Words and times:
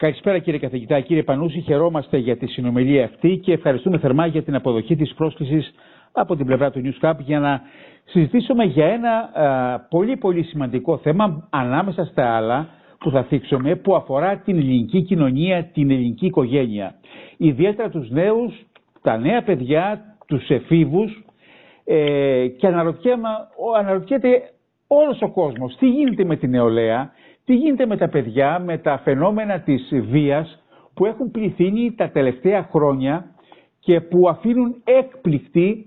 Καλησπέρα 0.00 0.38
κύριε 0.38 0.58
καθηγητά, 0.60 1.00
κύριε 1.00 1.22
Πανούση. 1.22 1.60
Χαιρόμαστε 1.60 2.16
για 2.16 2.36
τη 2.36 2.46
συνομιλία 2.46 3.04
αυτή 3.04 3.36
και 3.42 3.52
ευχαριστούμε 3.52 3.98
θερμά 3.98 4.26
για 4.26 4.42
την 4.42 4.54
αποδοχή 4.54 4.96
της 4.96 5.14
πρόσκλησης 5.14 5.70
από 6.12 6.36
την 6.36 6.46
πλευρά 6.46 6.70
του 6.70 6.80
News 6.84 7.06
Cup 7.10 7.14
για 7.18 7.38
να 7.40 7.60
συζητήσουμε 8.04 8.64
για 8.64 8.86
ένα 8.86 9.30
πολύ 9.90 10.16
πολύ 10.16 10.42
σημαντικό 10.42 10.98
θέμα 10.98 11.46
ανάμεσα 11.50 12.04
στα 12.04 12.36
άλλα 12.36 12.68
που 12.98 13.10
θα 13.10 13.22
θίξουμε 13.22 13.74
που 13.76 13.94
αφορά 13.94 14.36
την 14.36 14.56
ελληνική 14.56 15.02
κοινωνία, 15.02 15.64
την 15.64 15.90
ελληνική 15.90 16.26
οικογένεια. 16.26 16.94
Ιδιαίτερα 17.36 17.88
τους 17.88 18.10
νέους, 18.10 18.52
τα 19.02 19.16
νέα 19.18 19.42
παιδιά, 19.42 20.00
τους 20.26 20.48
εφήβους 20.48 21.24
ε, 21.84 22.46
και 22.58 22.66
αναρωτιέται 23.78 24.42
όλος 24.86 25.22
ο 25.22 25.30
κόσμος 25.30 25.76
τι 25.78 25.88
γίνεται 25.88 26.24
με 26.24 26.36
την 26.36 26.50
νεολαία, 26.50 27.10
τι 27.44 27.54
γίνεται 27.54 27.86
με 27.86 27.96
τα 27.96 28.08
παιδιά, 28.08 28.58
με 28.58 28.78
τα 28.78 28.98
φαινόμενα 28.98 29.60
της 29.60 29.90
βίας 30.10 30.62
που 30.94 31.06
έχουν 31.06 31.30
πληθύνει 31.30 31.94
τα 31.94 32.10
τελευταία 32.10 32.68
χρόνια 32.70 33.34
και 33.80 34.00
που 34.00 34.28
αφήνουν 34.28 34.74
έκπληκτη 34.84 35.86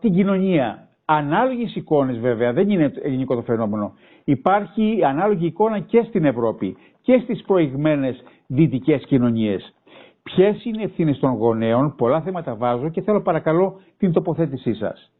την 0.00 0.12
κοινωνία. 0.14 0.86
Ανάλογες 1.04 1.74
εικόνες 1.74 2.18
βέβαια, 2.18 2.52
δεν 2.52 2.70
είναι 2.70 2.92
ελληνικό 3.02 3.34
το 3.34 3.42
φαινόμενο. 3.42 3.94
Υπάρχει 4.24 5.00
ανάλογη 5.04 5.46
εικόνα 5.46 5.78
και 5.78 6.02
στην 6.08 6.24
Ευρώπη 6.24 6.76
και 7.02 7.18
στις 7.22 7.42
προηγμένες 7.42 8.22
δυτικές 8.46 9.04
κοινωνίες. 9.06 9.74
Ποιες 10.22 10.64
είναι 10.64 10.80
οι 10.80 10.84
ευθύνες 10.84 11.18
των 11.18 11.30
γονέων, 11.30 11.94
πολλά 11.96 12.20
θέματα 12.20 12.54
βάζω 12.54 12.88
και 12.90 13.02
θέλω 13.02 13.22
παρακαλώ 13.22 13.80
την 13.98 14.12
τοποθέτησή 14.12 14.74
σας. 14.74 15.12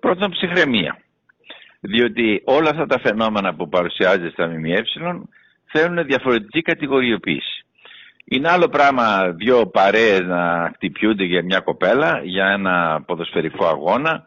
Πρώτον 0.00 0.30
ψυχραιμία 0.30 0.98
διότι 1.80 2.42
όλα 2.44 2.70
αυτά 2.70 2.86
τα 2.86 2.98
φαινόμενα 2.98 3.54
που 3.54 3.68
παρουσιάζεται 3.68 4.30
στα 4.30 4.46
ΜΜΕ 4.46 4.82
θέλουν 5.64 6.06
διαφορετική 6.06 6.62
κατηγοριοποίηση. 6.62 7.64
Είναι 8.24 8.50
άλλο 8.50 8.68
πράγμα 8.68 9.30
δύο 9.30 9.66
παρέες 9.66 10.20
να 10.20 10.70
χτυπιούνται 10.74 11.24
για 11.24 11.44
μια 11.44 11.60
κοπέλα, 11.60 12.20
για 12.24 12.46
ένα 12.46 13.02
ποδοσφαιρικό 13.06 13.66
αγώνα, 13.66 14.24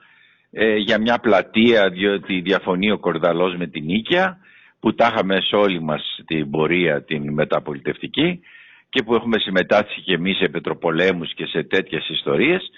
ε, 0.51 0.75
για 0.75 0.99
μια 0.99 1.17
πλατεία 1.17 1.89
διότι 1.89 2.41
διαφωνεί 2.41 2.91
ο 2.91 2.97
Κορδαλός 2.97 3.55
με 3.55 3.67
την 3.67 3.85
Νίκαια, 3.85 4.37
που 4.79 4.95
τα 4.95 5.11
είχαμε 5.13 5.41
σε 5.41 5.55
όλη 5.55 5.81
μας 5.81 6.19
την 6.25 6.49
πορεία 6.49 7.03
την 7.03 7.33
μεταπολιτευτική 7.33 8.39
και 8.89 9.03
που 9.03 9.15
έχουμε 9.15 9.39
συμμετάσχει 9.39 10.01
και 10.01 10.13
εμείς 10.13 10.37
σε 10.37 10.47
πετροπολέμους 10.47 11.33
και 11.33 11.45
σε 11.45 11.63
τέτοιες 11.63 12.09
ιστορίες 12.09 12.71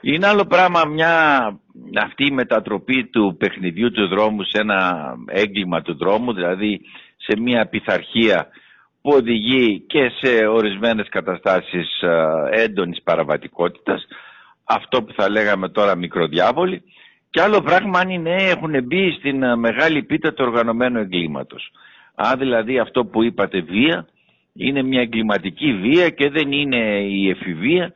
είναι 0.00 0.26
άλλο 0.26 0.44
πράγμα 0.44 0.84
μια, 0.84 1.12
αυτή 2.02 2.24
η 2.24 2.30
μετατροπή 2.30 3.04
του 3.04 3.36
παιχνιδιού 3.38 3.90
του 3.90 4.08
δρόμου 4.08 4.42
σε 4.42 4.60
ένα 4.60 5.12
έγκλημα 5.26 5.82
του 5.82 5.96
δρόμου, 5.96 6.32
δηλαδή 6.32 6.80
σε 7.16 7.40
μια 7.40 7.66
πειθαρχία 7.66 8.46
που 9.02 9.10
οδηγεί 9.14 9.80
και 9.86 10.10
σε 10.20 10.46
ορισμένες 10.46 11.08
καταστάσεις 11.08 12.02
έντονης 12.50 13.02
παραβατικότητας, 13.02 14.06
αυτό 14.64 15.02
που 15.02 15.12
θα 15.12 15.30
λέγαμε 15.30 15.68
τώρα 15.68 15.96
μικροδιάβολοι, 15.96 16.82
και 17.30 17.40
άλλο 17.40 17.62
πράγμα 17.62 17.98
αν 17.98 18.08
οι 18.08 18.18
νέοι 18.18 18.48
έχουν 18.48 18.84
μπει 18.84 19.10
στην 19.12 19.58
μεγάλη 19.58 20.02
πίτα 20.02 20.32
του 20.32 20.44
οργανωμένου 20.46 20.98
εγκλήματος. 20.98 21.70
Αν 22.14 22.38
δηλαδή 22.38 22.78
αυτό 22.78 23.04
που 23.04 23.22
είπατε 23.22 23.60
βία, 23.60 24.06
είναι 24.54 24.82
μια 24.82 25.00
εγκληματική 25.00 25.72
βία 25.72 26.10
και 26.10 26.30
δεν 26.30 26.52
είναι 26.52 27.00
η 27.00 27.28
εφηβεία, 27.28 27.92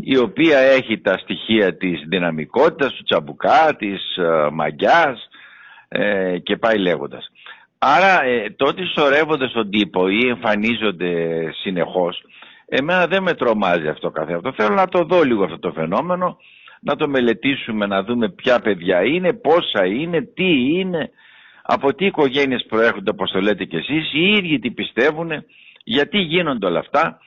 η 0.00 0.16
οποία 0.16 0.58
έχει 0.58 0.98
τα 1.00 1.18
στοιχεία 1.18 1.76
της 1.76 2.02
δυναμικότητας, 2.08 2.92
του 2.94 3.02
τσαμπουκά, 3.02 3.76
της 3.78 4.16
ε, 4.16 4.48
μαγιάς 4.52 5.28
ε, 5.88 6.38
και 6.38 6.56
πάει 6.56 6.78
λέγοντας. 6.78 7.30
Άρα 7.78 8.24
ε, 8.24 8.50
τότε 8.56 8.82
σωρεύονται 8.84 9.48
στον 9.48 9.70
τύπο 9.70 10.08
ή 10.08 10.28
εμφανίζονται 10.28 11.12
συνεχώς, 11.62 12.22
εμένα 12.66 13.06
δεν 13.06 13.22
με 13.22 13.34
τρομάζει 13.34 13.88
αυτό 13.88 14.10
καθ' 14.10 14.30
αυτό. 14.30 14.52
Θέλω 14.52 14.74
να 14.74 14.88
το 14.88 15.04
δω 15.04 15.22
λίγο 15.22 15.44
αυτό 15.44 15.58
το 15.58 15.72
φαινόμενο, 15.72 16.36
να 16.80 16.96
το 16.96 17.08
μελετήσουμε, 17.08 17.86
να 17.86 18.02
δούμε 18.02 18.28
ποια 18.28 18.60
παιδιά 18.60 19.04
είναι, 19.04 19.32
πόσα 19.32 19.86
είναι, 19.86 20.22
τι 20.22 20.78
είναι, 20.78 21.10
από 21.62 21.94
τι 21.94 22.06
οικογένειες 22.06 22.64
προέρχονται 22.68 23.10
όπως 23.10 23.30
το 23.30 23.40
λέτε 23.40 23.64
κι 23.64 23.76
εσείς, 23.76 24.12
οι 24.12 24.30
ίδιοι 24.30 24.58
τι 24.58 24.70
πιστεύουν, 24.70 25.30
γιατί 25.84 26.18
γίνονται 26.18 26.66
όλα 26.66 26.78
αυτά 26.78 27.18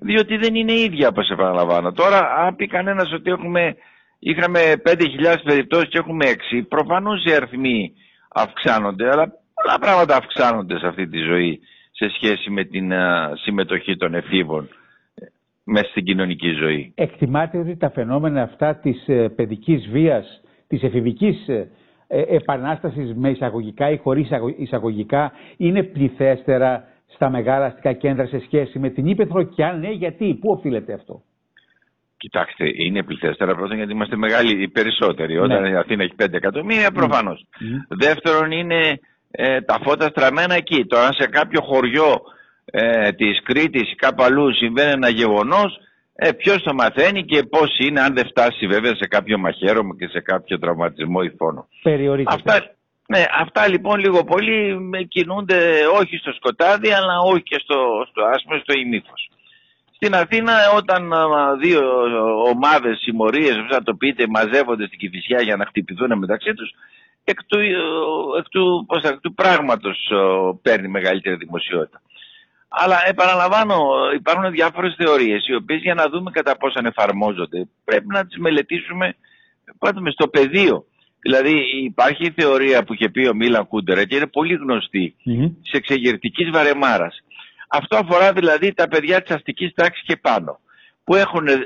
διότι 0.00 0.36
δεν 0.36 0.54
είναι 0.54 0.72
ίδια 0.72 1.08
όπως 1.08 1.30
επαναλαμβάνω. 1.30 1.92
Τώρα 1.92 2.34
αν 2.36 2.56
πει 2.56 2.66
κανένας 2.66 3.12
ότι 3.12 3.30
έχουμε, 3.30 3.76
είχαμε 4.18 4.60
5.000 4.84 5.36
περιπτώσεις 5.44 5.88
και 5.88 5.98
έχουμε 5.98 6.26
6, 6.52 6.62
προφανώς 6.68 7.24
οι 7.24 7.34
αριθμοί 7.34 7.92
αυξάνονται, 8.28 9.10
αλλά 9.10 9.32
πολλά 9.54 9.78
πράγματα 9.80 10.16
αυξάνονται 10.16 10.78
σε 10.78 10.86
αυτή 10.86 11.08
τη 11.08 11.18
ζωή 11.18 11.60
σε 11.90 12.08
σχέση 12.08 12.50
με 12.50 12.64
την 12.64 12.92
συμμετοχή 13.34 13.96
των 13.96 14.14
εφήβων 14.14 14.68
ε, 15.14 15.26
μέσα 15.64 15.88
στην 15.90 16.04
κοινωνική 16.04 16.50
ζωή. 16.50 16.92
Εκτιμάτε 16.94 17.58
ότι 17.58 17.76
τα 17.76 17.90
φαινόμενα 17.90 18.42
αυτά 18.42 18.74
της 18.74 19.08
ε, 19.08 19.28
παιδικής 19.28 19.88
βίας, 19.88 20.40
της 20.68 20.82
εφηβικής 20.82 21.48
ε, 21.48 21.68
επανάστασης 22.08 23.14
με 23.14 23.30
εισαγωγικά 23.30 23.90
ή 23.90 23.96
χωρίς 23.96 24.28
εισαγωγικά 24.58 25.32
είναι 25.56 25.82
πληθέστερα 25.82 26.88
στα 27.14 27.30
μεγάλα 27.30 27.64
αστικά 27.66 27.92
κέντρα 27.92 28.26
σε 28.26 28.40
σχέση 28.40 28.78
με 28.78 28.90
την 28.90 29.06
Ήπεθρο 29.06 29.42
και 29.42 29.64
αν 29.64 29.80
ναι, 29.80 29.90
γιατί, 29.90 30.34
πού 30.40 30.50
οφείλεται 30.50 30.92
αυτό; 30.92 31.22
Κοιτάξτε, 32.16 32.64
είναι 32.74 33.02
πληθέστερα 33.02 33.54
πρώτον 33.54 33.76
γιατί 33.76 33.92
είμαστε 33.92 34.16
μεγάλοι 34.16 34.62
οι 34.62 34.68
περισσότεροι. 34.68 35.38
Όταν 35.38 35.62
ναι. 35.62 35.68
η 35.68 35.74
Αθήνα 35.74 36.02
έχει 36.02 36.14
5 36.22 36.32
εκατομμύρια, 36.32 36.90
προφανώς. 36.90 37.46
Mm. 37.60 37.96
Δεύτερον, 37.98 38.50
είναι 38.50 38.98
ε, 39.30 39.60
τα 39.60 39.78
φώτα 39.82 40.06
στραμμένα 40.08 40.54
εκεί. 40.54 40.86
Τώρα, 40.86 41.12
σε 41.12 41.26
κάποιο 41.26 41.60
χωριό 41.62 42.20
ε, 42.64 43.12
της 43.12 43.42
Κρήτης 43.42 43.92
ή 43.92 43.94
κάπου 43.94 44.22
αλλού 44.22 44.54
συμβαίνει 44.54 44.90
ένα 44.90 45.08
γεγονός, 45.08 45.78
ε, 46.14 46.32
ποιος 46.32 46.62
το 46.62 46.74
μαθαίνει 46.74 47.24
και 47.24 47.42
πώς 47.42 47.76
είναι, 47.78 48.00
αν 48.00 48.14
δεν 48.14 48.26
φτάσει 48.26 48.66
βέβαια 48.66 48.94
σε 48.94 49.06
κάποιο 49.06 49.38
μαχαίρωμα 49.38 49.94
και 49.98 50.08
σε 50.08 50.20
κάποιο 50.20 50.58
τραυματισμό 50.58 51.20
ή 51.22 51.30
φόνο. 51.36 51.68
Περιορίζεται. 51.82 52.34
Αυτά, 52.34 52.74
ναι, 53.08 53.24
αυτά 53.40 53.68
λοιπόν 53.68 53.98
λίγο 53.98 54.24
πολύ 54.24 54.78
κινούνται 55.08 55.86
όχι 56.00 56.16
στο 56.16 56.32
σκοτάδι 56.32 56.90
αλλά 56.90 57.18
όχι 57.18 57.42
και 57.42 57.58
στο, 57.62 58.06
στο 58.10 58.24
άσπρο, 58.24 58.58
στο 58.58 58.72
ημίφος. 58.72 59.30
Στην 59.94 60.14
Αθήνα 60.14 60.52
όταν 60.76 61.12
δύο 61.60 61.80
ομάδες 62.50 62.98
συμμορίες, 62.98 63.56
όπως 63.56 63.70
θα 63.70 63.82
το 63.82 63.94
πείτε, 63.94 64.26
μαζεύονται 64.28 64.86
στην 64.86 64.98
Κηφισιά 64.98 65.42
για 65.42 65.56
να 65.56 65.66
χτυπηθούν 65.66 66.18
μεταξύ 66.18 66.54
τους, 66.54 66.74
εκ 67.24 67.44
του, 67.44 67.58
εκ 68.38 68.48
του, 68.48 68.84
πώς, 68.88 69.02
εκ 69.02 69.20
του 69.20 69.34
πράγματος 69.34 70.12
παίρνει 70.62 70.88
μεγαλύτερη 70.88 71.36
δημοσιότητα. 71.36 72.02
Αλλά 72.68 72.96
επαναλαμβάνω, 73.06 73.76
υπάρχουν 74.14 74.50
διάφορες 74.50 74.94
θεωρίες, 74.98 75.48
οι 75.48 75.54
οποίες 75.54 75.80
για 75.80 75.94
να 75.94 76.08
δούμε 76.08 76.30
κατά 76.30 76.56
πόσο 76.56 76.80
εφαρμόζονται, 76.84 77.68
πρέπει 77.84 78.06
να 78.06 78.26
τις 78.26 78.38
μελετήσουμε 78.38 79.16
πάντως 79.78 80.12
στο 80.12 80.28
πεδίο 80.28 80.84
Δηλαδή 81.24 81.62
υπάρχει 81.84 82.24
η 82.26 82.34
θεωρία 82.36 82.84
που 82.84 82.94
είχε 82.94 83.08
πει 83.08 83.26
ο 83.26 83.34
Μίλαν 83.34 83.68
Κούντερα 83.68 84.04
και 84.04 84.16
είναι 84.16 84.26
πολύ 84.26 84.54
γνωστή 84.54 85.14
mm-hmm. 85.26 85.50
της 85.62 85.72
εξεγερτικής 85.72 86.50
βαρεμάρας. 86.50 87.22
Αυτό 87.68 87.96
αφορά 87.96 88.32
δηλαδή 88.32 88.74
τα 88.74 88.88
παιδιά 88.88 89.22
της 89.22 89.34
αστικής 89.34 89.72
τάξης 89.74 90.04
και 90.06 90.16
πάνω 90.16 90.60
που 91.04 91.14
έχουν 91.14 91.46
ε, 91.46 91.52
ε, 91.52 91.58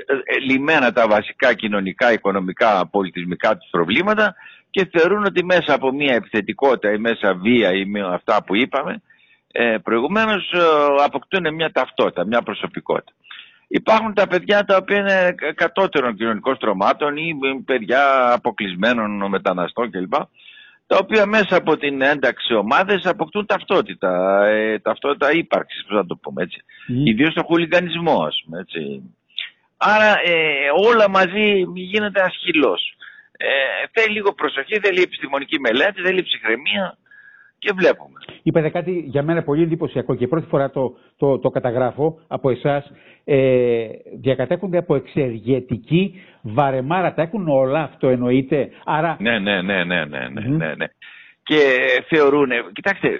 λυμμένα 0.49 0.91
τα 0.91 1.07
βασικά 1.07 1.53
κοινωνικά, 1.53 2.13
οικονομικά, 2.13 2.87
πολιτισμικά 2.87 3.57
τους 3.57 3.69
προβλήματα 3.71 4.35
και 4.69 4.89
θεωρούν 4.91 5.25
ότι 5.25 5.45
μέσα 5.45 5.73
από 5.73 5.91
μια 5.91 6.13
επιθετικότητα 6.13 6.93
ή 6.93 6.97
μέσα 6.97 7.33
βία 7.33 7.73
ή 7.73 7.85
με 7.85 8.01
αυτά 8.13 8.43
που 8.43 8.55
είπαμε 8.55 9.01
ε, 9.51 9.77
προηγουμένως 9.83 10.51
ε, 10.51 10.59
αποκτούν 11.03 11.53
μια 11.53 11.71
ταυτότητα, 11.71 12.25
μια 12.25 12.41
προσωπικότητα. 12.41 13.11
Υπάρχουν 13.71 14.13
τα 14.13 14.27
παιδιά 14.27 14.65
τα 14.65 14.75
οποία 14.75 14.97
είναι 14.97 15.35
κατώτερων 15.55 16.15
κοινωνικών 16.15 16.55
στρωμάτων 16.55 17.17
ή 17.17 17.35
παιδιά 17.65 18.33
αποκλεισμένων 18.33 19.29
μεταναστών 19.29 19.91
κλπ. 19.91 20.13
Τα 20.87 20.97
οποία 20.97 21.25
μέσα 21.25 21.55
από 21.55 21.77
την 21.77 22.01
ένταξη 22.01 22.53
ομάδες 22.53 23.05
αποκτούν 23.05 23.45
ταυτότητα, 23.45 24.43
ε, 24.45 24.79
ταυτότητα 24.79 25.31
ύπαρξης, 25.31 25.85
πώς 25.85 25.95
να 25.95 26.05
το 26.05 26.15
πούμε 26.15 26.43
έτσι. 26.43 26.61
Mm. 26.89 27.07
Ιδίως 27.07 27.31
στο 27.31 27.43
χουλιγανισμός, 27.43 28.27
ας 28.27 28.41
πούμε, 28.45 28.59
έτσι. 28.59 29.01
Άρα 29.77 30.11
ε, 30.23 30.33
όλα 30.87 31.09
μαζί 31.09 31.65
γίνεται 31.73 32.21
ασχυλός. 32.21 32.95
Ε, 33.37 33.47
θέλει 33.91 34.13
λίγο 34.13 34.33
προσοχή, 34.33 34.79
θέλει 34.79 35.01
επιστημονική 35.01 35.59
μελέτη, 35.59 36.01
θέλει 36.01 36.23
ψυχραιμία 36.23 36.97
και 37.59 37.71
βλέπουμε. 37.75 38.19
Είπατε 38.43 38.69
κάτι 38.69 38.91
για 38.91 39.23
μένα 39.23 39.43
πολύ 39.43 39.63
εντυπωσιακό 39.63 40.15
και 40.15 40.27
πρώτη 40.27 40.47
φορά 40.47 40.69
το, 40.69 40.97
το, 41.17 41.39
το 41.39 41.49
καταγράφω 41.49 42.19
από 42.27 42.49
εσάς. 42.49 42.91
Ε, 43.23 43.87
διακατέχονται 44.21 44.77
από 44.77 44.95
εξεργετική 44.95 46.21
βαρεμάρα. 46.41 47.13
Τα 47.13 47.21
έχουν 47.21 47.47
όλα 47.47 47.83
αυτό 47.83 48.07
εννοείται. 48.07 48.69
Άρα... 48.85 49.17
Ναι, 49.19 49.39
ναι, 49.39 49.61
ναι, 49.61 49.83
ναι, 49.83 50.05
ναι, 50.05 50.27
ναι, 50.27 50.41
ναι, 50.41 50.73
ναι. 50.75 50.85
Και 51.43 51.59
θεωρούν, 52.07 52.49
κοιτάξτε, 52.73 53.07
ε, 53.07 53.15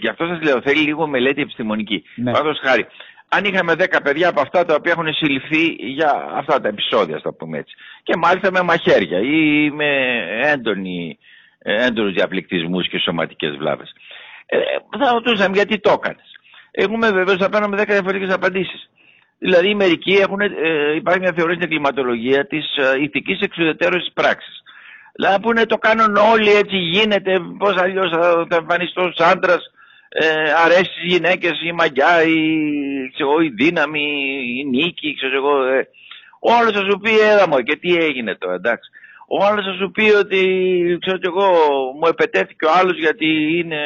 γι' 0.00 0.08
αυτό 0.08 0.26
σας 0.26 0.42
λέω, 0.42 0.60
θέλει 0.60 0.80
λίγο 0.80 1.06
μελέτη 1.06 1.42
επιστημονική. 1.42 2.02
Ναι. 2.14 2.32
Πάντως 2.32 2.58
χάρη, 2.62 2.86
αν 3.28 3.44
είχαμε 3.44 3.72
10 3.72 4.00
παιδιά 4.02 4.28
από 4.28 4.40
αυτά 4.40 4.64
τα 4.64 4.74
οποία 4.74 4.92
έχουν 4.92 5.14
συλληφθεί 5.14 5.64
για 5.78 6.28
αυτά 6.34 6.60
τα 6.60 6.68
επεισόδια, 6.68 7.20
θα 7.22 7.34
πούμε 7.34 7.58
έτσι. 7.58 7.74
Και 8.02 8.16
μάλιστα 8.16 8.50
με 8.50 8.62
μαχαίρια 8.62 9.18
ή 9.20 9.70
με 9.70 9.90
έντονη 10.42 11.18
έντονους 11.72 12.12
διαπληκτισμούς 12.12 12.88
και 12.88 12.98
σωματικές 12.98 13.56
βλάβες. 13.56 13.92
Ε, 14.46 14.58
θα 14.98 15.12
ρωτούσαμε 15.12 15.56
γιατί 15.56 15.78
το 15.78 15.90
έκανες; 15.90 16.30
έχουμε 16.70 17.10
βεβαίως 17.10 17.38
θα 17.38 17.48
παίρνουμε 17.48 17.76
10 17.76 17.86
διαφορετικές 17.86 18.34
απαντήσεις. 18.34 18.90
Δηλαδή, 19.38 19.74
μερικοί 19.74 20.12
έχουν, 20.12 20.40
ε, 20.40 20.94
υπάρχει 20.94 21.20
μια 21.20 21.32
θεωρία 21.36 21.54
στην 21.54 21.68
κλιματολογία 21.68 22.46
της 22.46 22.76
ε, 22.76 23.02
ηθικής 23.02 23.40
εξουδετερώση 23.40 24.10
πράξης. 24.14 24.62
Δηλαδή, 25.12 25.40
που 25.42 25.50
είναι 25.50 25.66
το 25.66 25.76
κάνουν 25.76 26.16
όλοι 26.16 26.50
έτσι 26.50 26.76
γίνεται, 26.76 27.40
πώς 27.58 27.76
αλλιώς 27.76 28.10
θα, 28.10 28.46
θα 28.50 28.56
εμφανιστώ 28.56 29.02
ω 29.02 29.12
άντρας, 29.16 29.72
ε, 30.08 30.52
αρέσει 30.64 30.90
στις 30.92 31.04
γυναίκες 31.04 31.62
η 31.62 31.72
μαγιά, 31.72 32.22
η, 32.22 32.38
ξέρω, 33.12 33.40
η 33.40 33.48
δύναμη, 33.48 34.02
η 34.58 34.64
νίκη, 34.64 35.14
ξέρω 35.14 35.36
εγώ. 35.36 35.64
Ε. 35.64 35.88
Ο 36.40 36.52
άλλο 36.52 36.72
θα 36.72 36.80
σου 36.90 36.98
πει, 37.02 37.18
έλα 37.18 37.48
μου, 37.48 37.58
και 37.58 37.76
τι 37.76 37.96
έγινε 37.96 38.34
τώρα, 38.34 38.54
εντάξει. 38.54 38.90
Ο 39.30 39.44
άλλος 39.44 39.64
θα 39.64 39.72
σου 39.72 39.90
πει 39.90 40.10
ότι, 40.10 40.42
ξέρω 41.00 41.18
εγώ, 41.22 41.46
μου 42.00 42.06
επετέθηκε 42.08 42.64
ο 42.66 42.70
άλλος 42.78 42.98
γιατί 42.98 43.58
είναι 43.58 43.80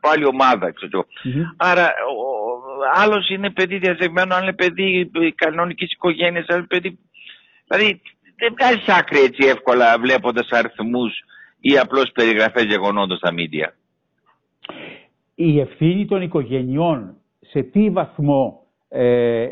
πάλι 0.00 0.24
ομάδα, 0.24 0.72
ξέρω 0.72 0.90
εγώ. 0.92 1.06
Mm-hmm. 1.24 1.54
Άρα, 1.56 1.84
ο 1.84 3.00
άλλος 3.02 3.28
είναι 3.28 3.50
παιδί 3.50 3.78
διαζευμένο, 3.78 4.34
άλλο 4.34 4.42
είναι 4.42 4.52
παιδί 4.52 5.10
κανονικής 5.34 5.92
οικογένειας, 5.92 6.46
άλλο 6.48 6.64
παιδί. 6.68 6.98
Δηλαδή, 7.66 8.00
δεν 8.36 8.54
βγάζεις 8.58 8.88
άκρη 8.88 9.18
έτσι 9.18 9.48
εύκολα 9.48 9.98
βλέποντας 9.98 10.48
αριθμούς 10.50 11.12
ή 11.60 11.78
απλώς 11.78 12.10
περιγραφές 12.14 12.64
γεγονότων 12.64 13.16
στα 13.16 13.32
μίντια. 13.32 13.74
Η 15.34 15.60
ευθύνη 15.60 16.06
των 16.06 16.22
οικογενειών 16.22 17.16
σε 17.40 17.62
τι 17.62 17.90
βαθμό 17.90 18.66
ε, 18.88 19.46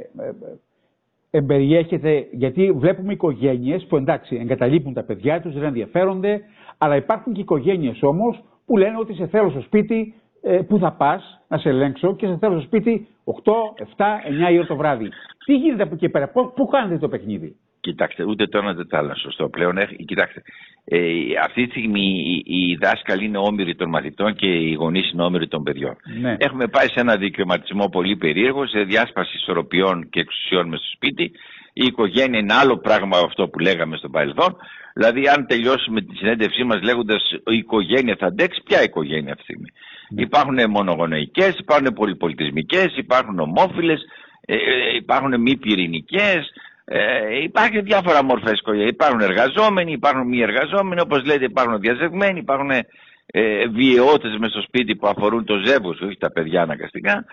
εμπεριέχεται, 1.37 2.27
γιατί 2.33 2.73
βλέπουμε 2.73 3.13
οικογένειες 3.13 3.87
που 3.89 3.97
εντάξει 3.97 4.37
εγκαταλείπουν 4.37 4.93
τα 4.93 5.03
παιδιά 5.03 5.41
τους, 5.41 5.55
δεν 5.55 5.63
ενδιαφέρονται, 5.63 6.41
αλλά 6.79 6.97
υπάρχουν 6.97 7.33
και 7.33 7.41
οικογένειες 7.41 8.03
όμως 8.03 8.45
που 8.67 8.77
λένε 8.77 8.99
ότι 8.99 9.15
σε 9.15 9.27
θέλω 9.27 9.51
στο 9.51 9.61
σπίτι 9.61 10.15
ε, 10.43 10.59
που 10.59 10.79
θα 10.79 10.93
πας 10.93 11.41
να 11.49 11.59
σε 11.59 11.69
ελέγξω 11.69 12.17
και 12.17 12.27
σε 12.27 12.37
θέλω 12.37 12.53
στο 12.53 12.67
σπίτι 12.67 13.07
8, 13.25 13.53
7, 13.97 14.49
9 14.49 14.53
η 14.53 14.59
ώρα 14.59 14.67
το 14.67 14.77
βράδυ. 14.77 15.09
Τι 15.45 15.55
γίνεται 15.55 15.83
από 15.83 15.95
εκεί 15.95 16.09
πέρα, 16.09 16.29
πού 16.55 16.67
κάνετε 16.71 16.99
το 16.99 17.09
παιχνίδι; 17.09 17.57
Κοιτάξτε, 17.87 18.25
ούτε 18.25 18.47
το 18.47 18.59
ένα 18.59 18.71
ούτε 18.71 18.85
το 18.85 18.97
άλλο 18.97 19.15
σωστό 19.17 19.49
πλέον. 19.49 19.75
Κοιτάξτε, 20.07 20.43
ε, 20.85 20.99
αυτή 21.45 21.65
τη 21.65 21.71
στιγμή 21.71 22.07
οι, 22.27 22.57
οι 22.57 22.77
δάσκαλοι 22.77 23.25
είναι 23.25 23.39
όμοιροι 23.39 23.75
των 23.75 23.89
μαθητών 23.89 24.35
και 24.35 24.47
οι 24.47 24.73
γονείς 24.73 25.11
είναι 25.13 25.23
όμοιροι 25.23 25.49
των 25.49 25.63
παιδιών. 25.63 25.97
Ναι. 26.21 26.37
Έχουμε 26.39 26.67
πάει 26.67 26.87
σε 26.87 27.01
ένα 27.01 27.17
δικαιωματισμό 27.17 27.89
πολύ 27.89 28.17
περίεργο, 28.17 28.67
σε 28.67 28.83
διάσπαση 28.83 29.37
ισορροπιών 29.37 30.09
και 30.11 30.21
εξουσιών 30.21 30.69
μες 30.69 30.79
στο 30.79 30.91
σπίτι. 30.95 31.25
Η 31.73 31.85
οικογένεια 31.87 32.39
είναι 32.39 32.55
άλλο 32.55 32.77
πράγμα 32.79 33.19
αυτό 33.19 33.49
που 33.49 33.59
λέγαμε 33.59 33.97
στο 33.97 34.09
παρελθόν. 34.09 34.57
Δηλαδή, 34.95 35.29
αν 35.29 35.47
τελειώσουμε 35.47 36.01
τη 36.01 36.17
συνέντευξή 36.17 36.65
μας 36.65 36.83
λέγοντας 36.83 37.23
η 37.33 37.57
οικογένεια 37.57 38.17
θα 38.19 38.27
αντέξει, 38.27 38.63
ποια 38.65 38.83
οικογένεια 38.83 39.33
αυτή 39.33 39.37
τη 39.37 39.43
στιγμή. 39.43 39.69
Ναι. 40.11 40.23
Υπάρχουν 40.23 40.71
μονογονεϊκές, 40.71 41.55
υπάρχουν 41.59 41.93
πολυπολιτισμικές, 41.93 42.97
υπάρχουν 42.97 43.39
ομόφυλες, 43.39 44.01
ε, 44.47 44.55
ε, 44.55 44.97
υπάρχουν 44.97 45.41
μη 45.41 45.57
πυρηνικές. 45.57 46.53
Ε, 46.89 47.43
υπάρχουν 47.43 47.83
διάφορα 47.83 48.25
μορφές 48.25 48.59
οικογένεια. 48.59 48.87
Υπάρχουν 48.87 49.21
εργαζόμενοι, 49.21 49.93
υπάρχουν 49.93 50.27
μη 50.29 50.41
εργαζόμενοι, 50.41 51.01
όπως 51.01 51.25
λέτε, 51.25 51.45
υπάρχουν 51.45 51.81
διαζευμένοι, 51.81 52.39
υπάρχουν 52.39 52.71
ε, 53.27 53.67
βιαιότητε 53.67 54.39
μες 54.39 54.51
στο 54.51 54.61
σπίτι 54.61 54.97
που 54.97 55.07
αφορούν 55.07 55.45
το 55.45 55.57
ζεύγος, 55.65 56.01
όχι 56.01 56.17
τα 56.17 56.31
παιδιά 56.31 56.63
αναγκαστικά. 56.63 57.25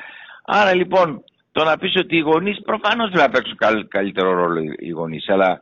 Άρα 0.46 0.76
λοιπόν, 0.76 1.24
το 1.52 1.64
να 1.64 1.78
πεις 1.78 1.96
ότι 1.96 2.16
οι 2.16 2.20
γονείς 2.20 2.62
προφανώς 2.62 3.10
δεν 3.10 3.22
θα 3.22 3.30
παίξουν 3.30 3.58
καλύτερο 3.88 4.34
ρόλο 4.34 4.62
οι 4.78 4.90
γονείς, 4.90 5.30
αλλά 5.30 5.62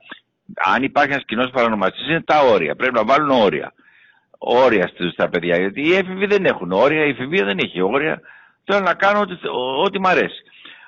αν 0.55 0.83
υπάρχει 0.83 1.11
ένας 1.11 1.25
κοινός 1.25 1.49
παρανομαστή 1.49 2.03
είναι 2.09 2.21
τα 2.21 2.39
όρια. 2.39 2.75
Πρέπει 2.75 2.93
να 2.93 3.05
βάλουν 3.05 3.29
όρια. 3.29 3.73
Όρια 4.37 4.91
στα 5.11 5.29
παιδιά. 5.29 5.57
Γιατί 5.57 5.81
οι 5.81 5.93
έφηβοι 5.93 6.25
δεν 6.25 6.45
έχουν 6.45 6.71
όρια, 6.71 7.05
η 7.05 7.09
εφηβεία 7.09 7.45
δεν 7.45 7.57
έχει 7.57 7.81
όρια. 7.81 8.21
Θέλω 8.65 8.79
να 8.79 8.93
κάνω 8.93 9.19
ό,τι, 9.19 9.33
ό,τι 9.83 9.99
μ' 9.99 10.07
αρέσει. 10.07 10.41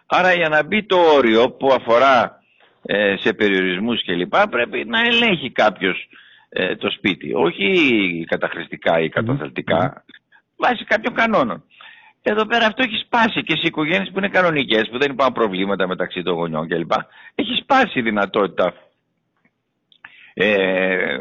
Άρα 0.05 0.33
για 0.33 0.49
να 0.49 0.63
μπει 0.63 0.83
το 0.83 0.97
όριο 0.97 1.51
που 1.51 1.73
αφορά 1.73 2.42
ε, 2.85 3.15
σε 3.19 3.33
περιορισμούς 3.33 4.05
κλπ. 4.05 4.35
πρέπει 4.49 4.85
να 4.85 4.99
ελέγχει 5.01 5.51
κάποιος 5.51 6.07
ε, 6.49 6.75
το 6.75 6.91
σπίτι. 6.91 7.33
Όχι 7.33 8.25
καταχρηστικά 8.27 8.99
ή 8.99 9.09
καταθελτικά, 9.09 10.05
βάσει 10.57 10.83
κάποιων 10.83 11.13
κανόνων. 11.13 11.63
Εδώ 12.21 12.45
πέρα 12.45 12.65
αυτό 12.65 12.83
έχει 12.83 13.03
σπάσει 13.05 13.43
και 13.43 13.55
σε 13.55 13.67
οικογένειες 13.67 14.09
που 14.11 14.17
είναι 14.17 14.29
κανονικές, 14.29 14.89
που 14.89 14.97
δεν 14.97 15.11
υπάρχουν 15.11 15.35
προβλήματα 15.35 15.87
μεταξύ 15.87 16.23
των 16.23 16.33
γονιών 16.33 16.67
κλπ. 16.67 16.91
Έχει 17.35 17.61
σπάσει 17.61 17.99
η 17.99 18.01
δυνατότητα 18.01 18.73
ε, 20.33 21.15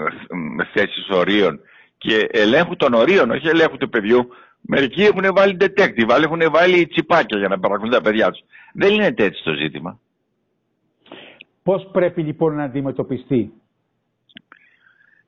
θέσεις 0.73 1.08
ορίων 1.11 1.61
και 1.99 2.29
ελέγχου 2.31 2.76
των 2.76 2.94
ορίων, 2.94 3.31
όχι 3.31 3.49
ελέγχου 3.49 3.76
του 3.76 3.88
παιδιού. 3.88 4.29
Μερικοί 4.61 5.03
έχουν 5.03 5.35
βάλει 5.35 5.56
detective, 5.61 6.23
έχουν 6.23 6.50
βάλει 6.50 6.87
τσιπάκια 6.87 7.38
για 7.38 7.49
να 7.49 7.58
παρακολουθούν 7.58 8.03
τα 8.03 8.11
παιδιά 8.11 8.31
τους. 8.31 8.41
Δεν 8.75 8.93
είναι 8.93 9.15
έτσι 9.17 9.43
το 9.43 9.53
ζήτημα. 9.53 9.99
Πώς 11.62 11.88
πρέπει 11.93 12.23
λοιπόν 12.23 12.55
να 12.55 12.62
αντιμετωπιστεί; 12.62 13.53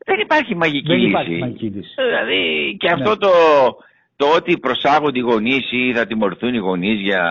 Δεν 0.06 0.20
υπάρχει 0.20 0.54
μαγική 0.54 0.86
Δεν 0.86 0.96
λύση. 0.96 1.08
υπάρχει 1.08 1.38
μαγική 1.38 1.66
λύση. 1.66 1.94
Δηλαδή 1.96 2.76
και 2.78 2.90
αυτό 2.90 3.10
ναι. 3.10 3.16
το, 3.16 3.30
το 4.16 4.26
ότι 4.36 4.58
προσάγονται 4.58 5.18
οι 5.18 5.22
γονείς 5.22 5.72
ή 5.72 5.92
θα 5.94 6.06
τιμωρηθούν 6.06 6.54
οι 6.54 6.58
γονείς 6.58 7.00
για 7.00 7.22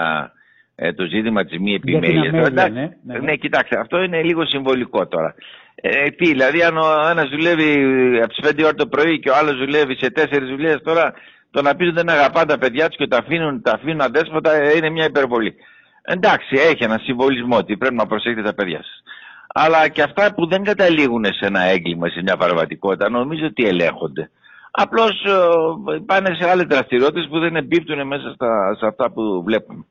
ε, 0.76 0.94
το 0.94 1.06
ζήτημα 1.06 1.46
της 1.46 1.60
μη 1.60 1.74
επιμέλειας. 1.74 2.52
Ναι, 2.52 2.68
ναι, 2.70 2.98
ναι. 3.04 3.20
ναι, 3.20 3.36
κοιτάξτε, 3.36 3.80
αυτό 3.80 4.02
είναι 4.02 4.24
λίγο 4.24 4.46
συμβολικό 4.46 5.08
τώρα. 5.08 5.36
Ε, 5.76 6.10
τι, 6.10 6.26
δηλαδή 6.26 6.64
αν 6.64 6.78
ο 6.78 7.10
ένας 7.10 7.30
δουλεύει 7.30 7.72
από 8.22 8.34
τις 8.34 8.50
5 8.50 8.64
ώρα 8.64 8.74
το 8.74 8.88
πρωί 8.88 9.20
και 9.20 9.30
ο 9.30 9.36
άλλος 9.36 9.58
δουλεύει 9.58 9.96
σε 9.96 10.12
4 10.16 10.26
δουλειές 10.50 10.82
τώρα, 10.84 11.14
το 11.52 11.62
να 11.62 11.76
πεις 11.76 11.88
ότι 11.88 11.96
δεν 11.96 12.10
αγαπά 12.10 12.46
τα 12.46 12.58
παιδιά 12.58 12.88
τους 12.88 12.98
και 12.98 13.08
τα 13.08 13.18
αφήνουν, 13.18 13.62
τα 13.62 13.72
αφήνουν 13.72 14.02
αδέσποτα 14.02 14.52
ε, 14.54 14.78
είναι 14.78 14.90
μια 14.90 15.06
υπερβολή. 15.06 15.56
Εντάξει, 16.06 16.56
έχει 16.56 16.84
ένα 16.84 17.00
συμβολισμό 17.04 17.58
ότι 17.58 17.78
πρέπει 17.78 17.96
να 17.96 18.06
προσέχετε 18.06 18.42
τα 18.42 18.54
παιδιά 18.54 18.78
σας. 18.78 19.04
Αλλά 19.48 19.88
και 19.88 20.02
αυτά 20.02 20.34
που 20.34 20.48
δεν 20.48 20.64
καταλήγουν 20.64 21.26
σε 21.26 21.46
ένα 21.46 21.62
έγκλημα, 21.62 22.10
σε 22.10 22.22
μια 22.22 22.38
παραβατικότητα, 22.38 23.10
νομίζω 23.10 23.46
ότι 23.46 23.68
ελέγχονται. 23.68 24.30
Απλώς 24.72 25.26
ε, 25.26 26.00
πάνε 26.06 26.36
σε 26.40 26.50
άλλες 26.50 26.66
δραστηριότητες 26.70 27.28
που 27.30 27.40
δεν 27.40 27.56
εμπίπτουν 27.56 28.08
μέσα 28.08 28.32
στα, 28.34 28.76
σε 28.80 28.86
αυτά 28.86 29.12
που 29.12 29.44
βλέπουμε. 29.44 29.86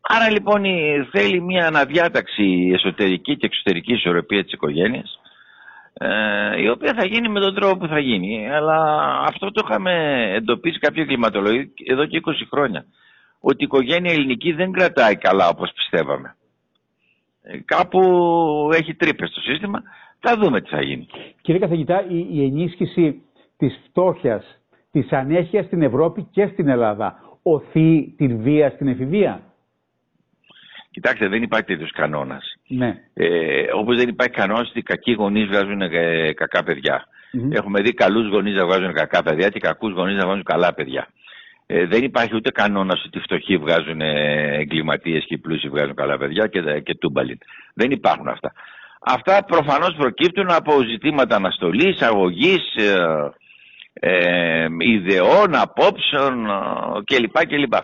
Άρα 0.00 0.30
λοιπόν 0.30 0.62
θέλει 1.10 1.40
μια 1.40 1.66
αναδιάταξη 1.66 2.70
εσωτερική 2.74 3.36
και 3.36 3.46
εξωτερική 3.46 3.92
ισορροπία 3.92 4.42
της 4.42 4.52
οικογένειας 4.52 5.20
ε, 5.92 6.60
η 6.60 6.68
οποία 6.68 6.94
θα 6.94 7.04
γίνει 7.04 7.28
με 7.28 7.40
τον 7.40 7.54
τρόπο 7.54 7.76
που 7.76 7.86
θα 7.86 7.98
γίνει. 7.98 8.50
Αλλά 8.50 8.78
αυτό 9.26 9.50
το 9.52 9.62
είχαμε 9.68 10.24
εντοπίσει 10.34 10.78
κάποια 10.78 11.04
κλιματολογία 11.04 11.68
εδώ 11.86 12.06
και 12.06 12.20
20 12.24 12.30
χρόνια 12.50 12.84
ότι 13.44 13.62
η 13.62 13.64
οικογένεια 13.64 14.12
ελληνική 14.12 14.52
δεν 14.52 14.72
κρατάει 14.72 15.16
καλά 15.16 15.48
όπως 15.48 15.72
πιστεύαμε. 15.72 16.36
Ε, 17.42 17.58
κάπου 17.64 18.00
έχει 18.72 18.94
τρύπες 18.94 19.30
στο 19.30 19.40
σύστημα, 19.40 19.82
θα 20.20 20.36
δούμε 20.36 20.60
τι 20.60 20.68
θα 20.68 20.82
γίνει. 20.82 21.06
Κύριε 21.40 21.60
καθηγητά, 21.60 22.04
η, 22.08 22.26
η 22.30 22.44
ενίσχυση 22.44 23.22
της 23.56 23.80
φτώχειας, 23.88 24.60
της 24.90 25.12
ανέχειας 25.12 25.64
στην 25.64 25.82
Ευρώπη 25.82 26.28
και 26.30 26.46
στην 26.46 26.68
Ελλάδα 26.68 27.38
οθεί 27.42 28.14
την 28.16 28.42
βία 28.42 28.70
στην 28.70 28.88
εφηβεία; 28.88 29.42
Κοιτάξτε, 30.92 31.28
δεν 31.28 31.42
υπάρχει 31.42 31.66
τέτοιος 31.66 31.92
κανόνας. 31.92 32.56
Ναι. 32.68 33.02
Ε, 33.14 33.64
Όπως 33.74 33.96
δεν 33.96 34.08
υπάρχει 34.08 34.34
κανόνας 34.34 34.68
ότι 34.68 34.78
οι 34.78 34.82
κακοί 34.82 35.12
γονείς 35.12 35.46
βγάζουν 35.46 35.80
ε, 35.80 36.32
κακά 36.32 36.62
παιδιά. 36.62 37.06
Έχουμε 37.50 37.80
δει 37.80 37.92
καλούς 37.92 38.28
γονείς 38.28 38.54
να 38.54 38.66
βγάζουν 38.66 38.92
κακά 38.92 39.22
παιδιά 39.22 39.48
και 39.48 39.60
κακούς 39.60 39.92
γονείς 39.92 40.16
να 40.16 40.24
βγάζουν 40.24 40.42
καλά 40.42 40.74
παιδιά. 40.74 41.08
Ε, 41.66 41.86
δεν 41.86 42.02
υπάρχει 42.02 42.36
ούτε 42.36 42.50
κανόνας 42.50 43.04
ότι 43.06 43.18
οι 43.18 43.20
φτωχοί 43.20 43.56
βγάζουν 43.56 44.00
ε, 44.00 44.56
εγκληματίες 44.58 45.24
και 45.24 45.34
οι 45.34 45.38
πλούσιοι 45.38 45.68
βγάζουν 45.68 45.94
καλά 45.94 46.18
παιδιά 46.18 46.46
και, 46.46 46.80
και 46.80 46.94
τούμπαλιν. 46.94 47.38
Δεν 47.74 47.90
υπάρχουν 47.90 48.28
αυτά. 48.28 48.52
Αυτά 49.04 49.44
προφανώς 49.44 49.94
προκύπτουν 49.96 50.50
από 50.50 50.82
ζητήματα 50.82 51.36
αναστολής, 51.36 52.02
αγωγής, 52.02 52.74
ε, 52.74 53.30
ε, 53.94 54.66
ιδεών, 54.78 55.54
απόψεων 55.54 56.46
ε, 56.46 56.50
κλπ. 57.04 57.46
κλπ. 57.46 57.74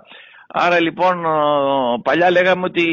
Άρα 0.48 0.80
λοιπόν 0.80 1.22
παλιά 2.02 2.30
λέγαμε 2.30 2.64
ότι 2.64 2.86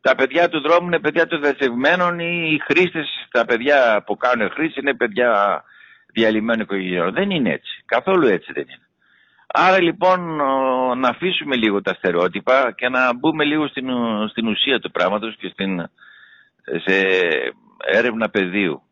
τα 0.00 0.14
παιδιά 0.14 0.48
του 0.48 0.60
δρόμου 0.60 0.86
είναι 0.86 0.98
παιδιά 0.98 1.26
των 1.26 1.40
δεσμευμένων 1.40 2.18
ή 2.18 2.50
οι 2.52 2.58
χρήστες, 2.58 3.08
τα 3.30 3.44
παιδιά 3.44 4.02
που 4.06 4.16
κάνουν 4.16 4.50
χρήση 4.50 4.80
είναι 4.80 4.94
παιδιά 4.94 5.62
διαλυμένων 6.12 6.60
οικογενειών. 6.60 7.12
Δεν 7.12 7.30
είναι 7.30 7.50
έτσι. 7.50 7.82
Καθόλου 7.84 8.26
έτσι 8.26 8.52
δεν 8.52 8.64
είναι. 8.68 8.89
Άρα 9.52 9.82
λοιπόν 9.82 10.20
να 10.98 11.08
αφήσουμε 11.08 11.56
λίγο 11.56 11.82
τα 11.82 11.94
στερεότυπα 11.94 12.72
και 12.76 12.88
να 12.88 13.14
μπούμε 13.18 13.44
λίγο 13.44 13.66
στην, 13.68 13.88
στην 14.28 14.46
ουσία 14.46 14.78
του 14.78 14.90
πράγματος 14.90 15.36
και 15.36 15.48
στην, 15.48 15.80
σε 16.84 17.06
έρευνα 17.92 18.28
πεδίου. 18.28 18.82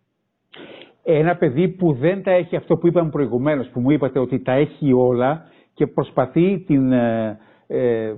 Ένα 1.03 1.37
παιδί 1.37 1.69
που 1.69 1.93
δεν 1.93 2.23
τα 2.23 2.31
έχει 2.31 2.57
αυτό 2.57 2.77
που 2.77 2.87
είπαμε 2.87 3.11
προηγουμένως, 3.11 3.69
που 3.69 3.81
μου 3.81 3.91
είπατε 3.91 4.19
ότι 4.19 4.41
τα 4.43 4.53
έχει 4.53 4.93
όλα 4.93 5.47
και 5.75 5.87
προσπαθεί 5.87 6.59
την 6.67 6.93
ε, 6.93 7.39
ε, 7.67 8.15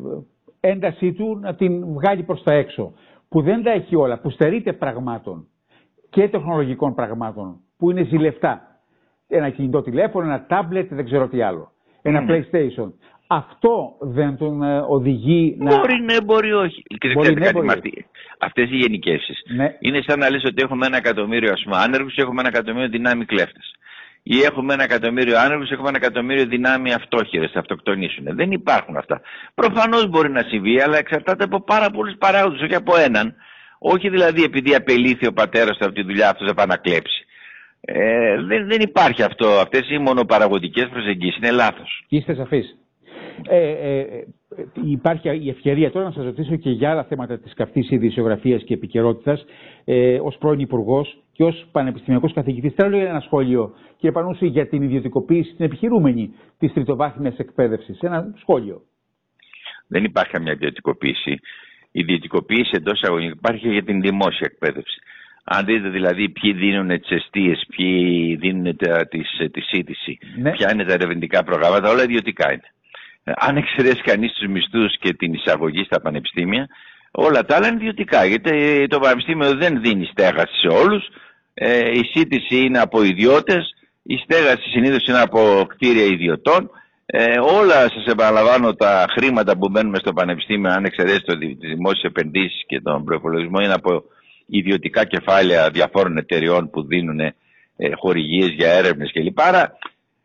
έντασή 0.61 1.12
του 1.12 1.38
να 1.40 1.54
την 1.54 1.92
βγάλει 1.92 2.23
προς 2.23 2.42
τα 2.42 2.52
έξω. 2.52 2.92
Που 3.28 3.42
δεν 3.42 3.62
τα 3.62 3.70
έχει 3.70 3.97
όλα, 3.97 4.20
που 4.20 4.30
στερείται 4.30 4.73
πραγμάτων 4.73 5.47
και 6.11 6.28
τεχνολογικών 6.28 6.94
πραγμάτων, 6.94 7.61
που 7.76 7.90
είναι 7.90 8.02
ζηλευτά. 8.02 8.62
Ένα 9.28 9.50
κινητό 9.50 9.82
τηλέφωνο, 9.82 10.26
ένα 10.26 10.47
τάμπλετ, 10.47 10.94
δεν 10.94 11.04
ξέρω 11.04 11.28
τι 11.28 11.42
άλλο 11.42 11.73
ένα 12.02 12.21
ναι. 12.21 12.40
PlayStation. 12.52 12.92
Αυτό 13.26 13.97
δεν 14.00 14.37
τον 14.37 14.62
ε, 14.62 14.85
οδηγεί 14.88 15.57
να... 15.59 15.76
Μπορεί 15.76 16.00
ναι, 16.00 16.21
μπορεί 16.21 16.52
όχι. 16.52 16.83
Μπορεί, 17.14 17.35
ναι, 17.35 17.52
μπορεί. 17.52 17.69
Αυτή, 17.69 18.07
αυτές 18.38 18.71
οι 18.71 18.76
γενικεύσεις. 18.76 19.42
Ναι. 19.57 19.76
Είναι 19.80 20.02
σαν 20.07 20.19
να 20.19 20.30
λες 20.30 20.45
ότι 20.45 20.62
έχουμε 20.62 20.87
ένα 20.87 20.97
εκατομμύριο 20.97 21.52
ας 21.52 21.62
πούμε, 21.62 21.76
άνεργους 21.76 22.14
και 22.14 22.23
έχουμε 22.23 22.40
ένα 22.40 22.49
εκατομμύριο 22.49 22.88
δυνάμει 22.88 23.25
κλέφτες. 23.25 23.75
Ή 24.23 24.40
έχουμε 24.42 24.75
ένα 24.75 24.83
εκατομμύριο 24.83 25.38
άνεργους, 25.38 25.71
έχουμε 25.71 25.88
ένα 25.88 25.99
εκατομμύριο 26.02 26.47
δυνάμει 26.47 26.92
αυτόχειρες, 26.92 27.50
θα 27.50 27.59
αυτοκτονήσουν. 27.59 28.25
Δεν 28.30 28.50
υπάρχουν 28.52 28.97
αυτά. 28.97 29.21
Προφανώς 29.54 30.09
μπορεί 30.09 30.30
να 30.30 30.42
συμβεί, 30.42 30.80
αλλά 30.80 30.99
εξαρτάται 30.99 31.45
από 31.45 31.61
πάρα 31.61 31.90
πολλούς 31.90 32.14
παράγοντες, 32.19 32.61
όχι 32.61 32.75
από 32.75 32.97
έναν. 32.97 33.35
Όχι 33.78 34.09
δηλαδή 34.09 34.42
επειδή 34.42 34.75
απελήθη 34.75 35.26
ο 35.26 35.33
πατέρας 35.33 35.78
από 35.80 35.92
τη 35.92 36.02
δουλειά 36.02 36.30
αυτός 36.30 36.47
να 36.47 36.54
πάει 36.54 36.66
να 36.66 36.76
κλέψει. 36.76 37.25
Ε, 37.81 38.43
δεν, 38.43 38.67
δεν 38.67 38.81
υπάρχει 38.81 39.23
αυτό. 39.23 39.47
Αυτές 39.47 39.91
οι 39.91 39.99
μονοπαραγωγικές 39.99 40.89
προσεγγίσεις 40.89 41.37
είναι 41.37 41.51
λάθος. 41.51 42.05
Είστε 42.09 42.35
σαφείς. 42.35 42.81
Ε, 43.49 43.71
ε, 44.01 44.25
υπάρχει 44.85 45.39
η 45.45 45.49
ευκαιρία 45.49 45.91
τώρα 45.91 46.05
να 46.05 46.13
σας 46.13 46.25
ρωτήσω 46.25 46.57
και 46.57 46.71
για 46.71 46.91
άλλα 46.91 47.05
θέματα 47.05 47.39
της 47.39 47.55
καυτής 47.55 47.91
ειδησιογραφίας 47.91 48.63
και 48.65 48.75
επικαιρότητας 48.75 49.45
ε, 49.85 50.19
ως 50.23 50.37
πρώην 50.39 50.61
υπουργός 50.61 51.23
και 51.33 51.45
ως 51.45 51.67
πανεπιστημιακός 51.73 52.33
καθηγητής. 52.33 52.73
Θέλω 52.75 52.97
ένα 52.99 53.21
σχόλιο, 53.21 53.75
κύριε 53.97 54.13
Πανούση, 54.13 54.47
για 54.47 54.69
την 54.69 54.83
ιδιωτικοποίηση, 54.83 55.55
την 55.55 55.65
επιχειρούμενη 55.65 56.35
της 56.59 56.73
τριτοβάθμιας 56.73 57.37
εκπαίδευσης. 57.37 58.01
Ένα 58.01 58.35
σχόλιο. 58.41 58.83
Δεν 59.87 60.05
υπάρχει 60.05 60.33
καμιά 60.33 60.53
ιδιωτικοποίηση. 60.53 61.31
Η 61.93 62.01
ιδιωτικοποίηση 62.01 62.71
εντός 62.75 63.03
αγωνιστικών 63.03 63.39
υπάρχει 63.39 63.69
για 63.69 63.83
την 63.83 64.01
δημόσια 64.01 64.49
εκπαίδευση. 64.51 65.01
Αν 65.52 65.64
δείτε 65.64 65.88
δηλαδή 65.88 66.28
ποιοι 66.28 66.52
δίνουν 66.52 67.00
τις 67.00 67.11
αιστείες, 67.11 67.66
ποιοι 67.76 68.37
δίνουν 68.40 68.76
τη 69.50 69.61
σύντηση, 69.61 70.19
ναι. 70.37 70.50
ποια 70.50 70.73
είναι 70.73 70.85
τα 70.85 70.92
ερευνητικά 70.92 71.45
προγράμματα, 71.45 71.88
όλα 71.88 72.02
ιδιωτικά 72.02 72.52
είναι. 72.52 72.69
Αν 73.25 73.57
εξαιρέσει 73.57 74.02
κανείς 74.02 74.33
τους 74.33 74.49
μισθούς 74.49 74.99
και 74.99 75.14
την 75.14 75.33
εισαγωγή 75.33 75.85
στα 75.85 76.00
πανεπιστήμια, 76.00 76.69
όλα 77.11 77.45
τα 77.45 77.57
άλλα 77.57 77.66
είναι 77.66 77.76
ιδιωτικά. 77.76 78.25
Γιατί 78.25 78.87
το 78.88 78.99
πανεπιστήμιο 78.99 79.57
δεν 79.57 79.80
δίνει 79.80 80.04
στέγαση 80.04 80.54
σε 80.61 80.66
όλους. 80.66 81.09
Ε, 81.54 81.90
η 81.90 82.04
σύντηση 82.14 82.57
είναι 82.57 82.78
από 82.78 83.02
ιδιώτες, 83.02 83.75
η 84.02 84.16
στέγαση 84.16 84.69
συνήθως 84.71 85.07
είναι 85.07 85.21
από 85.21 85.66
κτίρια 85.69 86.04
ιδιωτών. 86.04 86.71
Ε, 87.07 87.38
όλα 87.38 87.75
σας 87.75 88.04
επαναλαμβάνω 88.07 88.75
τα 88.75 89.07
χρήματα 89.16 89.57
που 89.59 89.69
μπαίνουν 89.69 89.97
στο 89.97 90.12
πανεπιστήμιο, 90.12 90.71
αν 90.73 90.85
εξαιρέσει 90.85 91.23
το 91.23 91.37
δημόσιο 91.59 92.09
επενδύσεις 92.09 92.62
και 92.66 92.80
τον 92.80 93.04
προπολογισμό, 93.04 93.61
είναι 93.61 93.73
από 93.73 94.04
ιδιωτικά 94.50 95.04
κεφάλαια 95.04 95.71
διαφόρων 95.71 96.16
εταιριών 96.16 96.71
που 96.71 96.83
δίνουν 96.83 97.21
ε, 97.21 97.35
χορηγίες 97.95 98.49
για 98.49 98.73
έρευνες 98.73 99.12
κλπ. 99.12 99.40
Άρα 99.40 99.78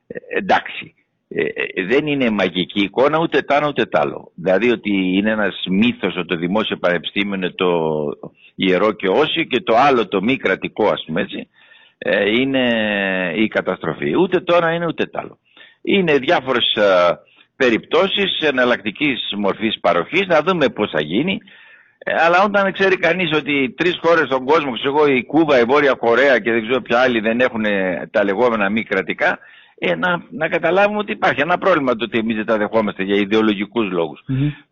ε, 0.07 0.37
εντάξει. 0.37 0.93
Ε, 1.27 1.41
ε, 1.43 1.85
δεν 1.85 2.07
είναι 2.07 2.29
μαγική 2.29 2.81
εικόνα 2.81 3.19
ούτε 3.19 3.41
τ' 3.41 3.65
ούτε 3.67 3.85
τ' 3.85 3.97
άλλο. 3.97 4.31
Δηλαδή 4.35 4.71
ότι 4.71 4.91
είναι 4.91 5.31
ένας 5.31 5.63
μύθος 5.69 6.17
ότι 6.17 6.27
το 6.27 6.35
δημόσιο 6.35 6.77
πανεπιστήμιο 6.77 7.35
είναι 7.35 7.49
το 7.49 7.69
ιερό 8.55 8.91
και 8.91 9.07
όσιο 9.07 9.43
και 9.43 9.61
το 9.61 9.75
άλλο 9.75 10.07
το 10.07 10.21
μη 10.21 10.37
κρατικό 10.37 10.87
ας 10.87 11.03
πούμε 11.05 11.21
έτσι 11.21 11.47
ε, 11.97 12.29
είναι 12.29 12.63
η 13.35 13.47
καταστροφή. 13.47 14.15
Ούτε 14.17 14.39
τώρα 14.39 14.73
είναι 14.73 14.85
ούτε 14.85 15.05
τ' 15.05 15.17
άλλο. 15.17 15.37
Είναι 15.81 16.17
διάφορες 16.17 16.73
περιπτώσεις 17.55 18.39
εναλλακτικής 18.39 19.33
μορφής 19.37 19.79
παροχής 19.79 20.27
να 20.27 20.41
δούμε 20.41 20.69
πώς 20.69 20.89
θα 20.91 21.01
γίνει. 21.01 21.37
Αλλά 22.05 22.43
όταν 22.43 22.71
ξέρει 22.71 22.97
κανείς 22.97 23.31
ότι 23.35 23.73
τρεις 23.77 23.99
χώρες 24.01 24.25
στον 24.25 24.45
κόσμο, 24.45 24.71
ξέρω 24.73 24.95
εγώ, 24.95 25.07
η 25.07 25.23
Κούβα, 25.23 25.59
η 25.59 25.63
Βόρεια 25.63 25.93
Κορέα 25.93 26.39
και 26.39 26.51
δεν 26.51 26.61
ξέρω 26.61 26.81
ποια 26.81 26.99
άλλοι 26.99 27.19
δεν 27.19 27.39
έχουν 27.39 27.65
τα 28.11 28.23
λεγόμενα 28.23 28.69
μη 28.69 28.83
κρατικά, 28.83 29.39
ε, 29.77 29.95
να, 29.95 30.23
να 30.29 30.47
καταλάβουμε 30.47 30.99
ότι 30.99 31.11
υπάρχει 31.11 31.41
ένα 31.41 31.57
πρόβλημα 31.57 31.95
το 31.95 32.03
ότι 32.03 32.17
εμείς 32.17 32.35
δεν 32.35 32.45
τα 32.45 32.57
δεχόμαστε 32.57 33.03
για 33.03 33.15
ιδεολογικούς 33.15 33.87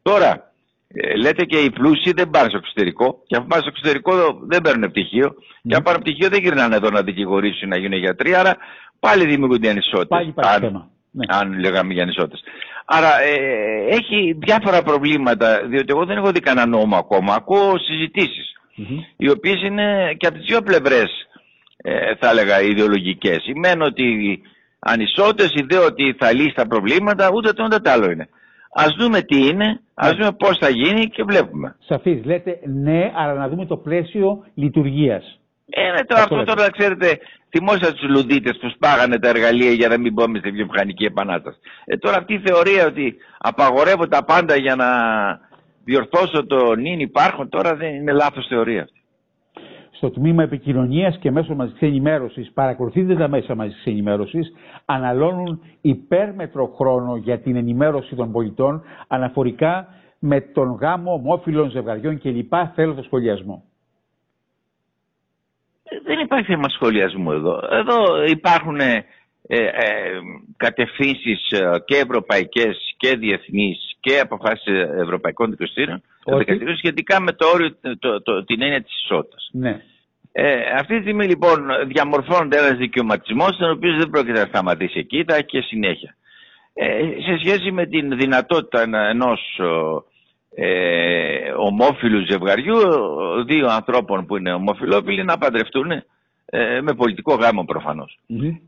Τώρα, 0.01 0.51
ε, 0.87 1.15
λέτε 1.15 1.45
και 1.45 1.57
οι 1.57 1.71
πλούσιοι 1.71 2.11
δεν 2.11 2.29
πάνε 2.29 2.49
στο 2.49 2.57
εξωτερικό 2.57 3.23
και 3.27 3.35
αν 3.35 3.47
πάνε 3.47 3.61
στο 3.61 3.71
εξωτερικό 3.71 4.13
δεν 4.47 4.61
παίρνουν 4.61 4.89
πτυχίο 4.89 5.35
και 5.67 5.75
αν 5.75 5.83
πάνε 5.83 5.99
πτυχίο 5.99 6.29
δεν 6.29 6.41
γυρνάνε 6.41 6.75
εδώ 6.75 6.89
να 6.89 7.01
δικηγορήσουν 7.01 7.69
να 7.69 7.77
γίνουν 7.77 7.99
γιατροί, 7.99 8.35
άρα 8.35 8.57
πάλι 8.99 9.25
δημιουργούνται 9.25 9.69
ανισότητες. 9.69 10.07
Πάλι 10.07 10.33
αν, 10.35 10.61
θέμα. 10.61 10.89
Ναι. 11.11 11.25
αν 11.27 11.59
λέγαμε 11.59 11.93
για 11.93 12.03
ανισότητες. 12.03 12.43
Άρα 12.85 13.21
ε, 13.21 13.85
έχει 13.89 14.37
διάφορα 14.39 14.81
προβλήματα, 14.83 15.67
διότι 15.67 15.85
εγώ 15.87 16.05
δεν 16.05 16.17
έχω 16.17 16.31
δει 16.31 16.39
κανένα 16.39 16.67
νόμο 16.67 16.95
ακόμα. 16.95 17.33
Ακούω 17.33 17.77
συζητήσεις, 17.77 18.53
οι 19.17 19.29
οποίες 19.29 19.61
είναι 19.61 20.13
και 20.17 20.27
από 20.27 20.37
τις 20.37 20.45
δύο 20.45 20.61
πλευρές, 20.61 21.27
ε, 21.77 22.15
θα 22.15 22.29
έλεγα, 22.29 22.61
ιδεολογικές. 22.61 23.41
Σημαίνει 23.43 23.83
ότι 23.83 24.39
ανισότητες, 24.79 25.53
ιδέα 25.53 25.85
ότι 25.85 26.15
θα 26.19 26.33
λύσει 26.33 26.53
τα 26.55 26.67
προβλήματα, 26.67 27.29
ούτε 27.33 27.53
το 27.53 27.63
ούτε 27.63 27.79
το 27.79 27.91
άλλο 27.91 28.11
είναι. 28.11 28.29
Ας 28.75 28.95
δούμε 28.99 29.21
τι 29.21 29.47
είναι, 29.47 29.81
ας 29.93 30.11
ναι. 30.11 30.17
δούμε 30.17 30.31
πώς 30.31 30.57
θα 30.57 30.69
γίνει 30.69 31.05
και 31.07 31.23
βλέπουμε. 31.23 31.75
Σαφής, 31.79 32.25
λέτε 32.25 32.59
ναι, 32.65 33.11
αλλά 33.15 33.33
να 33.33 33.49
δούμε 33.49 33.65
το 33.65 33.77
πλαίσιο 33.77 34.43
λειτουργίας. 34.53 35.39
Ε, 35.75 35.91
ναι, 35.91 36.03
τώρα 36.03 36.21
αυτό, 36.21 36.43
τώρα 36.43 36.71
ξέρετε, 36.71 37.19
θυμόσαστε 37.49 37.91
τους 37.91 38.09
λουδίτες 38.09 38.57
που 38.57 38.69
σπάγανε 38.69 39.19
τα 39.19 39.29
εργαλεία 39.29 39.71
για 39.71 39.87
να 39.87 39.97
μην 39.97 40.13
πούμε 40.13 40.39
στη 40.39 40.51
βιομηχανική 40.51 41.05
επανάσταση. 41.05 41.57
Ε, 41.85 41.97
τώρα 41.97 42.17
αυτή 42.17 42.33
η 42.33 42.41
θεωρία 42.45 42.85
ότι 42.85 43.15
απαγορεύω 43.37 44.07
τα 44.07 44.23
πάντα 44.23 44.55
για 44.55 44.75
να 44.75 44.87
διορθώσω 45.83 46.45
το 46.45 46.75
νυν 46.75 46.99
υπάρχον, 46.99 47.49
τώρα 47.49 47.75
δεν 47.75 47.93
είναι 47.95 48.11
λάθος 48.11 48.45
θεωρία 48.47 48.81
αυτή 48.81 49.03
στο 50.03 50.11
τμήμα 50.11 50.43
επικοινωνίας 50.43 51.17
και 51.17 51.31
μέσω 51.31 51.55
μαζικής 51.55 51.81
ενημέρωσης, 51.81 52.51
παρακολουθείτε 52.53 53.15
τα 53.15 53.27
μέσα 53.27 53.55
μαζικής 53.55 53.85
ενημέρωσης, 53.85 54.53
αναλώνουν 54.85 55.61
υπέρμετρο 55.81 56.73
χρόνο 56.77 57.15
για 57.15 57.39
την 57.39 57.55
ενημέρωση 57.55 58.15
των 58.15 58.31
πολιτών 58.31 58.81
αναφορικά 59.07 59.87
με 60.19 60.41
τον 60.41 60.77
γάμο 60.81 61.13
ομόφυλων 61.13 61.69
ζευγαριών 61.69 62.19
κλπ. 62.19 62.53
Θέλω 62.75 62.93
το 62.93 63.03
σχολιασμό. 63.03 63.63
Δεν 66.03 66.19
υπάρχει 66.19 66.45
θέμα 66.45 66.69
σχολιασμού 66.69 67.31
εδώ. 67.31 67.59
Εδώ 67.71 68.23
υπάρχουν 68.25 68.79
ε, 68.79 69.05
ε, 69.47 69.65
κατευθύνσεις 70.57 71.51
ε, 71.51 71.83
και 71.85 71.97
ευρωπαϊκές 71.97 72.93
και 72.97 73.15
διεθνείς 73.15 73.97
και 73.99 74.19
αποφάσεις 74.19 74.73
ευρωπαϊκών 75.01 75.49
δικαστήριων 75.49 76.01
σχετικά 76.77 77.21
με 77.21 77.31
το 77.31 77.47
όριο, 77.53 77.75
το, 77.99 78.21
το, 78.21 78.43
την 78.43 78.61
έννοια 78.61 78.81
της 78.81 79.03
ισότητας. 79.03 79.49
Ναι. 79.51 79.81
Ε, 80.31 80.59
αυτή 80.79 80.95
τη 80.95 81.01
στιγμή 81.01 81.25
λοιπόν 81.25 81.65
διαμορφώνεται 81.87 82.57
ένας 82.57 82.77
δικαιωματισμός 82.77 83.57
τον 83.57 83.71
οποίος 83.71 83.97
δεν 83.97 84.09
πρόκειται 84.09 84.39
να 84.39 84.45
σταματήσει 84.45 84.99
εκεί, 84.99 85.23
θα 85.27 85.41
και 85.41 85.61
συνέχεια. 85.61 86.15
Ε, 86.73 86.99
σε 86.99 87.37
σχέση 87.37 87.71
με 87.71 87.85
την 87.85 88.17
δυνατότητα 88.17 88.81
ενός 89.09 89.59
ε, 90.55 91.51
ομόφυλου 91.57 92.25
ζευγαριού, 92.25 92.79
δύο 93.45 93.67
ανθρώπων 93.67 94.25
που 94.25 94.37
είναι 94.37 94.53
ομοφυλόφιλοι 94.53 95.23
να 95.23 95.37
παντρευτούν 95.37 95.91
ε, 96.45 96.81
με 96.81 96.93
πολιτικό 96.93 97.33
γάμο 97.33 97.65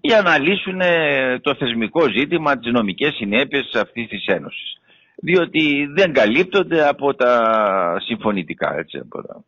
για 0.02 0.22
να 0.22 0.38
λύσουν 0.40 0.82
ε, 0.82 1.40
το 1.40 1.56
θεσμικό 1.56 2.10
ζήτημα, 2.10 2.58
τις 2.58 2.72
νομικές 2.72 3.14
συνέπειες 3.14 3.72
αυτής 3.74 4.08
της 4.08 4.26
Ένωσης. 4.26 4.78
Διότι 5.16 5.88
δεν 5.96 6.14
καλύπτονται 6.14 6.88
από 6.88 7.14
τα 7.14 8.02
συμφωνητικά, 8.06 8.76
έτσι, 8.78 8.98
από 8.98 9.28
τα 9.28 9.44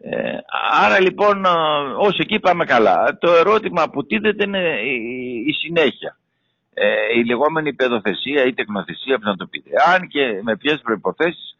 ε, 0.00 0.38
άρα 0.84 1.00
λοιπόν 1.00 1.44
όσο 1.98 2.16
εκεί 2.20 2.38
πάμε 2.38 2.64
καλά. 2.64 3.18
Το 3.20 3.32
ερώτημα 3.32 3.90
που 3.90 4.06
τίθεται 4.06 4.44
είναι 4.44 4.80
η, 5.46 5.52
συνέχεια. 5.52 6.16
Ε, 6.74 7.18
η 7.18 7.24
λεγόμενη 7.24 7.74
παιδοθεσία 7.74 8.44
ή 8.44 8.54
τεκνοθεσία, 8.54 9.18
που 9.18 9.24
να 9.24 9.36
το 9.36 9.46
πείτε. 9.46 9.70
Αν 9.94 10.08
και 10.08 10.40
με 10.42 10.56
ποιες 10.56 10.80
προποθέσει 10.82 11.56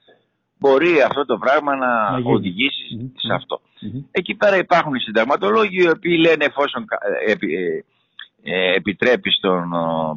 μπορεί 0.59 1.03
αυτό 1.03 1.25
το 1.25 1.39
πράγμα 1.39 1.77
να, 1.77 2.19
να 2.19 2.31
οδηγήσει 2.31 3.13
σε 3.17 3.35
αυτό. 3.35 3.61
Εκεί 4.11 4.35
πέρα 4.35 4.57
υπάρχουν 4.57 4.95
οι 4.95 5.01
συνταγματολόγοι 5.01 5.83
οι 5.83 5.89
οποίοι 5.89 6.17
λένε 6.21 6.45
εφόσον 6.45 6.87
ε, 7.27 7.33
ε, 7.33 7.85
ε, 8.43 8.75
επιτρέπει 8.75 9.31
στον 9.31 9.71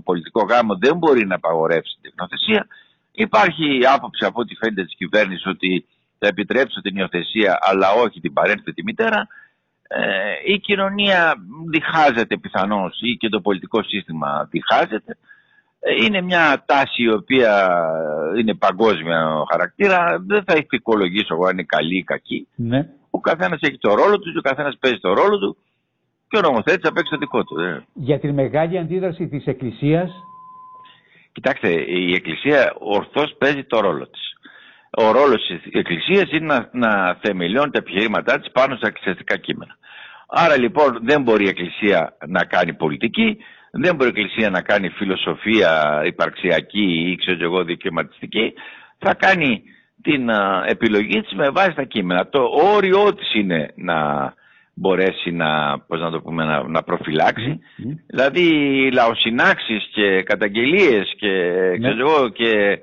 πολιτικό 0.03 0.43
γάμο 0.43 0.77
δεν 0.77 0.97
μπορεί 0.97 1.25
να 1.25 1.35
απαγορεύσει 1.35 1.93
την 1.93 2.01
τεκνοθεσία. 2.01 2.67
Υπάρχει 3.11 3.79
άποψη 3.95 4.25
από 4.25 4.41
ό,τι 4.41 4.55
φαίνεται 4.55 4.83
της 4.83 4.95
κυβέρνησης 4.95 5.45
ότι 5.45 5.85
θα 6.17 6.27
επιτρέψω 6.27 6.81
την 6.81 6.95
υιοθεσία 6.95 7.57
αλλά 7.61 7.91
όχι 7.91 8.19
την 8.19 8.33
παρένθετη 8.33 8.83
μητέρα, 8.83 9.27
ε, 9.93 10.53
η 10.53 10.59
κοινωνία 10.59 11.35
διχάζεται 11.69 12.37
πιθανώς 12.37 12.99
ή 13.01 13.17
και 13.17 13.29
το 13.29 13.41
πολιτικό 13.41 13.83
σύστημα 13.83 14.47
διχάζεται. 14.51 15.17
Ε, 15.83 16.03
είναι 16.03 16.21
μια 16.21 16.63
τάση 16.65 17.03
η 17.03 17.11
οποία 17.11 17.53
είναι 18.39 18.53
παγκόσμια 18.53 19.43
χαρακτήρα. 19.51 20.23
Δεν 20.27 20.43
θα 20.43 20.53
ηθικολογήσω 20.57 21.33
εγώ 21.33 21.45
αν 21.45 21.51
είναι 21.51 21.63
καλή 21.63 21.97
ή 21.97 22.03
κακή. 22.03 22.47
Ναι. 22.55 22.89
Ο 23.09 23.19
καθένας 23.19 23.59
έχει 23.61 23.77
το 23.77 23.93
ρόλο 23.93 24.19
του, 24.19 24.33
ο 24.37 24.41
καθένας 24.41 24.77
παίζει 24.79 24.99
το 24.99 25.13
ρόλο 25.13 25.39
του 25.39 25.57
και 26.27 26.37
ο 26.37 26.41
νομοθέτης 26.41 26.81
θα 26.81 26.93
παίξει 26.93 27.11
το 27.11 27.17
δικό 27.17 27.43
του. 27.43 27.59
Ε. 27.59 27.85
Για 27.93 28.19
την 28.19 28.33
μεγάλη 28.33 28.77
αντίδραση 28.77 29.27
της 29.27 29.45
Εκκλησίας. 29.45 30.11
Κοιτάξτε, 31.31 31.69
η 31.87 32.13
Εκκλησία 32.13 32.75
ορθώς 32.79 33.35
παίζει 33.37 33.63
το 33.63 33.79
ρόλο 33.79 34.07
της 34.07 34.31
ο 34.97 35.11
ρόλος 35.11 35.45
της 35.47 35.73
Εκκλησίας 35.73 36.31
είναι 36.31 36.45
να, 36.45 36.69
να 36.71 37.17
θεμελιώνει 37.21 37.71
τα 37.71 37.77
επιχειρήματά 37.77 38.39
της 38.39 38.51
πάνω 38.51 38.75
στα 38.75 38.87
εκκλησιαστικά 38.87 39.37
κείμενα. 39.37 39.77
Άρα 40.27 40.59
λοιπόν 40.59 40.99
δεν 41.01 41.21
μπορεί 41.21 41.45
η 41.45 41.47
Εκκλησία 41.47 42.17
να 42.27 42.43
κάνει 42.43 42.73
πολιτική, 42.73 43.37
Δεν 43.71 43.95
μπορεί 43.95 44.09
η 44.09 44.19
Εκκλησία 44.19 44.49
να 44.49 44.61
κάνει 44.61 44.89
φιλοσοφία 44.89 46.01
υπαρξιακή 46.05 47.09
ή 47.11 47.15
ξέρω 47.15 47.37
εγώ 47.41 47.63
δικαιωματιστική. 47.63 48.53
Θα 48.97 49.13
κάνει 49.13 49.63
την 50.01 50.29
επιλογή 50.65 51.21
της 51.21 51.33
με 51.33 51.49
βάση 51.49 51.73
τα 51.73 51.83
κείμενα. 51.83 52.29
Το 52.29 52.43
όριό 52.75 53.13
της 53.13 53.33
είναι 53.33 53.73
να 53.75 54.33
μπορέσει 54.73 55.31
να, 55.31 55.79
πώς 55.79 55.99
να, 55.99 56.11
το 56.11 56.21
πούμε, 56.21 56.43
να, 56.43 56.67
να 56.67 56.83
προφυλάξει. 56.83 57.59
Mm. 57.59 57.97
Δηλαδή 58.07 58.47
λαοσυνάξεις 58.93 59.89
και 59.93 60.23
καταγγελίες 60.23 61.13
και, 61.17 61.29
ναι. 61.79 61.93
ξέρω 61.93 62.09
εγώ, 62.09 62.29
και 62.29 62.79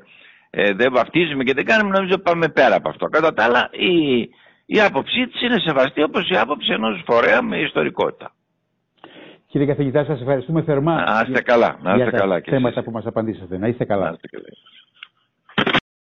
ε, 0.51 0.73
δεν 0.73 0.93
βαφτίζουμε 0.93 1.45
και 1.45 1.55
δεν 1.55 1.65
κάνουμε, 1.65 1.99
νομίζω 1.99 2.19
πάμε 2.19 2.49
πέρα 2.49 2.75
από 2.77 2.89
αυτό. 2.89 3.07
Κατά 3.07 3.33
τα 3.35 3.45
άλλα 3.45 3.71
η, 3.73 4.19
η 4.67 4.81
άποψή 4.81 5.27
της 5.27 5.43
είναι 5.43 5.61
σεβαστή 5.65 6.03
όπως 6.03 6.31
η 6.31 6.37
άποψη 6.37 6.73
ενός 6.73 7.03
φορέα 7.07 7.43
με 7.43 7.59
ιστορικότητα. 7.59 8.33
Κύριε 9.51 9.67
καθηγητά, 9.67 10.05
σας 10.05 10.21
ευχαριστούμε 10.21 10.63
θερμά 10.63 10.95
να 10.95 11.25
είστε 11.27 11.43
καλά, 11.43 11.79
να 11.83 11.95
είστε 11.95 12.11
καλά 12.11 12.41
θέματα 12.45 12.83
που 12.83 12.91
μας 12.91 13.07
απαντήσατε. 13.07 13.59
Να 13.59 13.69
είστε 13.69 13.85
καλά. 13.85 14.05
Να 14.05 14.11
είστε 14.11 14.27
καλά. 14.27 14.47